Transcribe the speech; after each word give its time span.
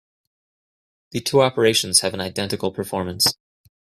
The 1.11 1.21
two 1.21 1.43
operations 1.43 1.99
have 1.99 2.15
an 2.15 2.21
identical 2.21 2.71
performance. 2.71 3.35